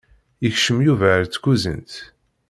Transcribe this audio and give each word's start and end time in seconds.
Yekcem 0.43 0.79
Yuba 0.85 1.07
ar 1.15 1.23
tkuzint. 1.27 1.91